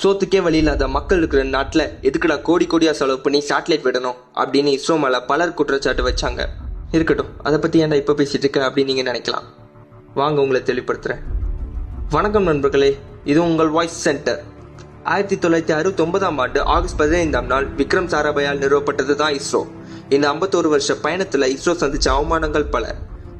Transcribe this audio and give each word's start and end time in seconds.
சோத்துக்கே 0.00 0.40
வழி 0.44 0.58
இல்லாத 0.60 0.86
மக்கள் 0.94 1.20
இருக்கிற 1.20 1.42
நாட்டில் 1.52 1.82
எதுக்குடா 2.08 2.34
கோடி 2.46 2.64
கோடியா 2.72 2.90
செலவு 2.98 3.20
பண்ணி 3.20 3.38
சேட்டலைட் 3.50 3.84
விடணும் 3.86 4.18
அப்படின்னு 4.40 4.70
இஸ்ரோ 4.76 4.98
மேல 5.02 5.18
பலர் 5.30 5.54
குற்றச்சாட்டு 5.58 6.02
வச்சாங்க. 6.08 6.42
இருக்கட்டும் 6.96 7.30
அதை 7.46 7.58
பத்தி 7.58 7.82
ஏன்டா 7.84 7.96
இப்போ 8.00 8.14
பேசிட்டு 8.18 8.44
இருக்க 8.46 8.60
அப்படின்னு 8.66 8.90
நீங்க 8.90 9.04
நினைக்கலாம். 9.10 9.46
வாங்க 10.14 10.40
உங்களை 10.44 10.60
தெளிவுபடுத்துறேன். 10.70 11.22
வணக்கம் 12.10 12.42
நண்பர்களே 12.42 12.90
இது 13.24 13.40
உங்கள் 13.42 13.68
வாய்ஸ் 13.68 13.98
சென்டர் 14.06 14.40
ஆயிரத்தி 15.12 15.36
தொள்ளாயிரத்தி 15.36 15.74
அறுபத்தி 15.78 16.02
ஒன்பதாம் 16.02 16.38
ஆண்டு 16.44 16.60
ஆகஸ்ட் 16.76 17.00
பதினைந்தாம் 17.02 17.50
நாள் 17.52 17.68
விக்ரம் 17.80 18.10
சாராபாயால் 18.14 18.62
நிறுவப்பட்டது 18.64 19.16
தான் 19.22 19.36
இஸ்ரோ. 19.40 19.62
இந்த 20.08 20.26
ஐம்பத்தோரு 20.32 20.70
வருஷ 20.74 20.96
பயணத்துல 21.06 21.48
இஸ்ரோ 21.56 21.74
சந்திச்ச 21.84 22.10
அவமானங்கள் 22.16 22.72
பல. 22.76 22.94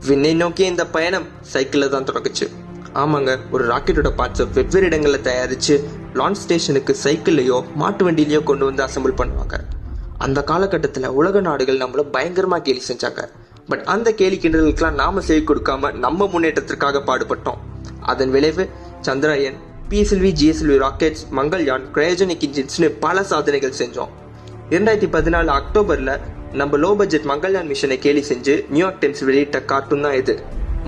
விண்ணை 0.06 0.32
நோக்கி 0.44 0.64
இந்த 0.72 0.86
பயணம் 0.96 1.28
சைக்கிள்ல 1.52 1.88
தான் 1.96 2.08
தொடங்குச்சு. 2.10 2.48
ஆமாங்க 3.02 3.32
ஒரு 3.54 3.64
ராக்கெட்டோட 3.70 4.10
பார்ட்ஸை 4.18 4.44
வெவ்வேறு 4.56 4.86
இடங்களில் 4.88 5.24
தயாரிச்சு 5.26 5.74
லான்ச் 6.20 6.42
ஸ்டேஷனுக்கு 6.44 6.92
சைக்கிள்லையோ 7.04 7.58
மாட்டு 7.82 8.02
வண்டியிலையோ 8.10 8.42
கொண்டு 8.50 8.64
வந்து 8.68 8.82
அசம்பிள் 8.86 9.18
பண்ணுவாங்க. 9.20 9.56
அந்த 10.24 10.42
காலகட்டத்தில் 10.50 11.08
உலக 11.20 11.40
நாடுகள் 11.48 11.82
நம்மள 11.82 12.02
பயங்கரமாக 12.16 12.62
கேலி 12.66 12.82
செஞ்சாங்க. 12.90 13.22
பட் 13.70 13.82
அந்த 13.94 14.08
கேலி 14.20 14.36
கிண்டல்களுக்கெல்லாம் 14.42 15.00
நாம 15.02 15.22
செவி 15.28 15.42
கொடுக்காம 15.46 15.92
நம்ம 16.04 16.28
முன்னேற்றத்திற்காக 16.34 17.02
பாடுபட்டோம். 17.08 17.60
அதன் 18.12 18.32
விளைவு 18.36 18.64
Chandrayaan 19.06 19.58
PSLV 19.90 20.30
GSLV 20.40 20.76
rockets 20.84 21.24
Mangalyaan 21.38 21.84
cryogenic 21.96 22.44
இன்ஜின்ஸ்னு 22.46 22.88
பல 23.04 23.24
சாதனைகள் 23.32 23.76
செஞ்சோம். 23.80 24.12
இரண்டாயிரத்தி 24.70 25.08
பதினாலு 25.16 25.50
அக்டோபர்ல 25.58 26.12
நம்ம 26.60 26.78
லோ 26.84 26.90
பட்ஜெட் 27.00 27.28
மங்கள்யான் 27.30 27.68
மிஷனை 27.72 27.98
கேலி 28.06 28.22
செஞ்சு 28.30 28.54
நியூயார்க் 28.74 29.00
டைம்ஸ் 29.02 29.22
வெளியிட்ட 29.28 29.58
கார்ட்டூன் 29.72 30.04
தான் 30.06 30.16
இது. 30.20 30.34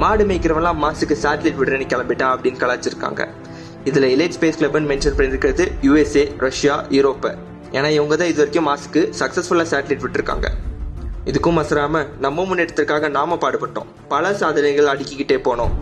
மாடு 0.02 0.24
மேய்க்கிறவெல்லாம் 0.30 0.80
மாசுக்கு 0.84 1.16
சேட்டலைட் 1.24 1.60
விடுறேன்னு 1.60 1.90
கிளம்பிட்டா 1.92 2.26
அப்படின்னு 2.34 2.60
கலாச்சிருக்காங்க 2.64 3.22
இதுல 3.88 4.06
எலைட் 4.14 4.34
ஸ்பேஸ் 4.36 4.58
கிளப்னு 4.60 4.88
மென்ஷன் 4.92 5.16
பண்ணிருக்கிறது 5.18 5.64
யூஎஸ்ஏ 5.82 6.24
ரஷ்யா 6.38 6.74
யூரோப்பு 6.96 7.30
ஏன்னா 7.72 7.88
இவங்க 7.88 8.16
தான் 8.16 8.30
இது 8.32 8.36
வரைக்கும் 8.36 8.66
மாசுக்கு 8.68 9.00
சக்சஸ்ஃபுல்லா 9.20 9.64
சேட்டலைட் 9.72 10.04
விட்டுருக்காங்க. 10.04 10.46
இதுக்கும் 11.24 11.56
மசராம 11.58 12.02
நம்ம 12.18 12.44
முன்னேற்றத்திற்காக 12.44 13.08
நாம 13.08 13.38
பாடுபட்டோம். 13.40 13.88
பல 14.08 14.34
சாதனைகள் 14.34 14.90
அடுக்கிக்கிட்டே 14.92 15.38
போனோம். 15.48 15.72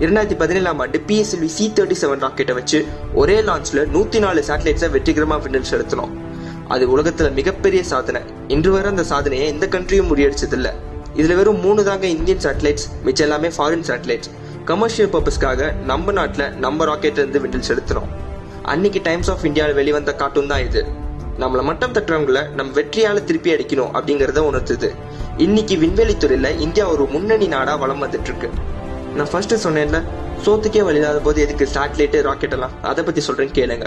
இரண்டாயிரத்தி 0.00 0.36
பதினேழாம் 0.38 0.78
ஆண்டு 0.78 0.98
பிஎஸ்எல்வி 1.08 1.50
சி 1.56 1.72
தேர்ட்டி 1.74 1.96
செவன் 2.00 2.22
ராக்கெட்டை 2.24 2.54
வச்சு 2.54 2.84
ஒரே 3.14 3.36
லான்ச்ல 3.40 3.84
நூத்தி 3.94 4.18
நாலு 4.18 4.42
சேட்டலைட்ஸை 4.48 4.88
வெற்றிகரமா 4.96 5.38
விண்ணில் 5.44 5.70
செலுத்தினோம். 5.70 6.14
அது 6.68 6.84
உலகத்துல 6.94 7.32
மிகப்பெரிய 7.32 7.82
சாதனை. 7.82 8.22
இன்று 8.48 8.70
வரை 8.70 8.90
அந்த 8.90 9.04
சாதனையை 9.12 9.48
எந்த 9.48 9.66
கண்ட்ரியும் 9.66 10.10
முறியடிச்சதில்ல. 10.10 10.70
இதுல 11.16 11.34
வெறும் 11.36 11.60
மூணு 11.60 11.84
தாங்க 11.84 12.06
இந்தியன் 12.06 12.42
சேட்டலைட்ஸ் 12.46 12.86
மிச்சம் 13.02 13.26
எல்லாமே 13.26 13.48
ஃபாரின் 13.48 13.86
சேட்டலைட்ஸ் 13.90 14.30
கமர்ஷியல் 14.64 15.10
பர்பஸ்க்காக 15.10 15.74
நம்ம 15.84 16.12
நாட்டில் 16.12 16.52
நம்ம 16.52 16.84
ராக்கெட்ல 16.84 17.22
இருந்து 17.22 17.40
விண்ணில் 17.40 17.66
செலுத்தினோம் 17.68 18.10
அன்னைக்கு 18.62 19.00
டைம்ஸ் 19.02 19.30
ஆஃப் 19.30 19.44
இந்தியாவில் 19.44 19.74
வெளிவந்த 19.74 20.14
கார்ட்டூன் 20.14 20.46
தான் 20.46 20.64
இது. 20.66 20.84
நம்மளை 21.38 21.62
மட்டம் 21.62 21.92
தட்டுறவங்கள 21.92 22.50
நம்ம 22.50 22.80
வெற்றியால 22.80 23.24
திருப்பி 23.24 23.54
அடிக்கணும் 23.54 23.90
அப்படிங்கறத 23.98 24.40
உணர்த்துது. 24.50 24.90
இன்னைக்கு 25.36 25.78
விண்வெளி 25.78 26.14
துறையில 26.14 26.58
இந்தியா 26.58 26.88
ஒரு 26.88 27.06
முன்னணி 27.06 27.46
நாடா 27.46 27.76
வளம் 27.76 28.02
வந்துட்டு 28.02 28.30
இருக்கு 28.30 28.50
நான் 29.14 29.30
ஃபர்ஸ்ட் 29.30 29.54
சொன்னேன்ல 29.66 30.02
சோத்துக்கே 30.44 30.84
வழி 30.84 31.00
போது 31.22 31.42
எதுக்கு 31.42 31.68
சேட்டலைட் 31.74 32.22
ராக்கெட் 32.22 32.52
எல்லாம்? 32.52 32.70
அதை 32.82 33.04
பத்தி 33.04 33.20
சொல்றேன் 33.20 33.50
கேளுங்க. 33.50 33.86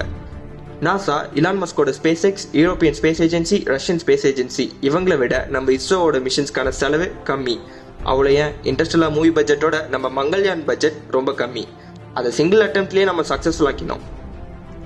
NASA 0.82 1.16
Elon 1.34 1.64
மஸ்கோட 1.64 1.94
SpaceX 2.30 2.48
European 2.54 2.98
space 3.02 3.22
agency 3.26 3.58
Russian 3.74 4.00
space 4.06 4.26
agency 4.32 4.70
இவங்களை 4.82 5.18
விட 5.18 5.48
நம்ம 5.50 5.72
இஸ்ரோவோட 5.72 6.18
மிஷன்ஸ்க்கான 6.28 6.70
செலவு 6.70 7.12
கம்மி. 7.26 7.58
அவ்வளோ 8.06 8.28
ஏன் 8.28 8.52
இன்ட்ரெஸ்டெல்லாம் 8.64 9.12
மூவி 9.12 9.30
பட்ஜெட்டோட 9.30 9.88
நம்ம 9.88 10.24
மங்கள்யான் 10.24 10.66
பட்ஜெட் 10.66 10.94
ரொம்ப 11.12 11.32
கம்மி. 11.32 11.64
அதை 12.14 12.32
சிங்கிள் 12.32 12.72
அட்டம்ப்ட்லேயே 12.72 13.04
நம்ம 13.04 13.22
சக்ஸஸ்ஃபுல் 13.22 13.72
ஆக்கினோம். 13.72 14.00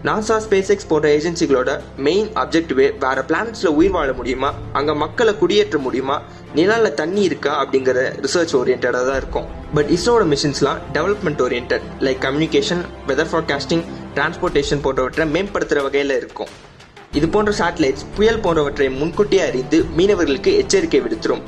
நாசா 0.03 0.41
ஸ்பேஸ் 0.49 0.67
எக்ஸ் 0.67 0.87
போன்ற 0.87 1.17
ஏஜென்சிகளோட 1.17 1.79
மெயின் 1.97 2.27
அப்ஜெக்டிவே 2.27 2.97
வேற 2.99 3.25
பிளானட்ஸ்ல 3.27 3.65
உயிர் 3.65 3.91
வாழ 3.91 4.13
முடியுமா? 4.13 4.53
அங்க 4.73 4.95
மக்களை 4.95 5.33
குடியேற்ற 5.33 5.77
முடியுமா? 5.77 6.21
நிலால 6.55 6.93
தண்ணி 6.93 7.21
இருக்கா? 7.21 7.65
அப்படிங்கிற 7.65 8.25
ரிசர்ச் 8.25 8.55
ஓரியன்டா 8.55 8.89
தான் 8.89 9.16
இருக்கும். 9.16 9.45
பட் 9.73 9.85
இஸ்ரோட 9.85 10.35
மிஷின்ஸ்லாம் 10.35 10.77
development 10.94 11.41
oriented 11.45 11.81
like 12.00 12.23
communication 12.27 12.81
weather 13.07 13.27
forecasting 13.31 13.83
transportation 14.16 14.81
போன்றவற்றை 14.81 15.31
மேம்படுத்துற 15.31 15.81
வகையில 15.88 16.16
இருக்கும். 16.16 16.47
இது 17.11 17.29
போன்ற 17.29 17.51
சேட்டலைட்ஸ் 17.51 18.05
புயல் 18.16 18.39
போன்றவற்றை 18.39 18.89
முன்கூட்டியே 18.89 19.47
அறிந்து 19.47 19.85
மீனவர்களுக்கு 19.97 20.55
எச்சரிக்கை 20.55 21.01
விடுத்துரும். 21.01 21.41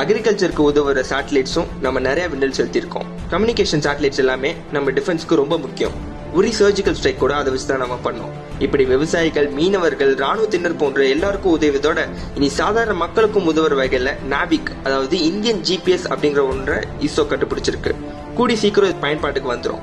அக்ரிகல்ச்சருக்கு 0.00 0.62
உதவுற 0.70 1.02
சேட்டலைட்ஸும் 1.10 1.68
நம்ம 1.84 1.98
நிறைய 2.06 2.24
விண்ணல் 2.32 2.54
செலுத்தியிருக்கோம். 2.56 3.06
கம்யூனிகேஷன் 3.32 3.82
சேட்டலைட்ஸ் 3.86 4.20
எல்லாமே 4.22 4.50
நம்ம 4.74 4.90
டிஃபென்ஸ்க்கு 4.96 5.38
ரொம்ப 5.40 5.54
முக்கியம். 5.62 5.94
உரி 6.38 6.50
சர்ஜிக்கல் 6.58 6.96
ஸ்ட்ரைக் 6.98 7.22
கூட 7.22 7.32
அதை 7.36 7.50
வச்சு 7.52 7.68
தான் 7.70 7.82
நம்ம 7.82 7.96
பண்ணோம். 8.06 8.32
இப்படி 8.64 8.84
விவசாயிகள் 8.92 9.48
மீனவர்கள் 9.58 10.12
ராணுவத்தினர் 10.22 10.76
போன்ற 10.82 11.00
எல்லாருக்கும் 11.14 11.54
உதவியதோட 11.58 12.02
இனி 12.38 12.48
சாதாரண 12.58 12.96
மக்களுக்கும் 13.04 13.48
உதவுற 13.52 13.74
வகையில 13.80 14.12
நாவிக் 14.34 14.70
அதாவது 14.86 15.16
இந்தியன் 15.30 15.62
ஜிபிஎஸ் 15.70 16.06
அப்படிங்கிற 16.12 16.44
ஒன்றை 16.52 16.78
இஸ்ரோ 17.08 17.24
கண்டுபிடிச்சிருக்கு. 17.32 17.94
கூடி 18.38 18.56
சீக்கிரம் 18.64 18.92
இது 18.92 19.04
பயன்பாட்டுக்கு 19.06 19.54
வந்துடும் 19.54 19.82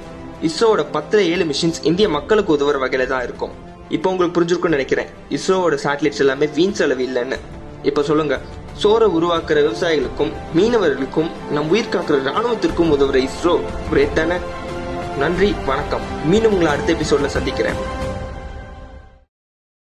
இஸ்ரோவோட 0.49 0.83
பத்துல 0.97 1.21
ஏழு 1.33 1.45
மிஷின்ஸ் 1.51 1.83
இந்திய 1.91 2.07
மக்களுக்கு 2.17 2.51
உதவுற 2.57 2.77
வகையில 2.85 3.07
தான் 3.13 3.25
இருக்கும். 3.29 3.53
இப்போ 3.97 4.09
உங்களுக்கு 4.13 4.37
புரிஞ்சிருக்கும்னு 4.37 4.77
நினைக்கிறேன். 4.77 5.09
இஸ்ரோவோட 5.37 5.77
சேட்டலைட்ஸ் 5.85 6.23
எல்லாமே 6.25 6.47
வீண் 6.57 6.77
செலவு 6.81 7.05
இல்லைன்னு. 7.09 7.39
இப்போ 7.89 8.03
சொல்லுங்க 8.09 8.35
சோற 8.81 9.05
உருவாக்குற 9.05 9.61
விவசாயிகளுக்கும் 9.61 10.33
மீனவர்களுக்கும் 10.55 11.31
நம் 11.51 11.69
உயிர் 11.69 11.89
காக்குற 11.91 12.23
ராணுவத்திற்கும் 12.23 12.91
உதவுற 12.91 13.27
இஸ்ரோ. 13.27 13.61
ஒரே 13.91 14.09
தானே. 14.13 14.35
நன்றி 15.17 15.55
வணக்கம். 15.65 16.01
மீண்டும் 16.25 16.51
உங்களை 16.51 16.73
அடுத்த 16.73 16.93
எபிசோட்ல 16.93 17.25
சந்திக்கிறேன். 17.25 18.01